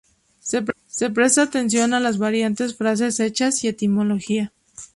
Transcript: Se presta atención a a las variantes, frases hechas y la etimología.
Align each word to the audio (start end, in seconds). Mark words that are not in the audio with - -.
Se 0.87 1.09
presta 1.11 1.43
atención 1.43 1.93
a 1.93 1.97
a 1.97 1.99
las 1.99 2.17
variantes, 2.17 2.75
frases 2.75 3.19
hechas 3.19 3.63
y 3.63 3.67
la 3.67 3.71
etimología. 3.73 4.51